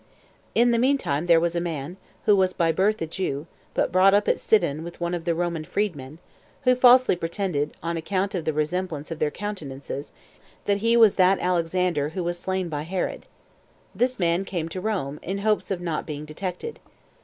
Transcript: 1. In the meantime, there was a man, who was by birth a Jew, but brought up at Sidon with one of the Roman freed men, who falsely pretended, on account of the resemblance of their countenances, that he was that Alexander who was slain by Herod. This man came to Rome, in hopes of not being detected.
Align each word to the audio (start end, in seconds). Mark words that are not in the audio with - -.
1. 0.01 0.07
In 0.55 0.71
the 0.71 0.79
meantime, 0.79 1.27
there 1.27 1.39
was 1.39 1.53
a 1.55 1.61
man, 1.61 1.95
who 2.25 2.35
was 2.35 2.53
by 2.53 2.71
birth 2.71 3.03
a 3.03 3.05
Jew, 3.05 3.45
but 3.75 3.91
brought 3.91 4.15
up 4.15 4.27
at 4.27 4.39
Sidon 4.39 4.83
with 4.83 4.99
one 4.99 5.13
of 5.13 5.25
the 5.25 5.35
Roman 5.35 5.63
freed 5.63 5.95
men, 5.95 6.17
who 6.63 6.73
falsely 6.73 7.15
pretended, 7.15 7.77
on 7.83 7.97
account 7.97 8.33
of 8.33 8.43
the 8.43 8.51
resemblance 8.51 9.11
of 9.11 9.19
their 9.19 9.29
countenances, 9.29 10.11
that 10.65 10.77
he 10.77 10.97
was 10.97 11.17
that 11.17 11.37
Alexander 11.37 12.09
who 12.09 12.23
was 12.23 12.39
slain 12.39 12.67
by 12.67 12.81
Herod. 12.81 13.27
This 13.93 14.17
man 14.17 14.43
came 14.43 14.69
to 14.69 14.81
Rome, 14.81 15.19
in 15.21 15.37
hopes 15.37 15.69
of 15.69 15.79
not 15.81 16.07
being 16.07 16.25
detected. 16.25 16.79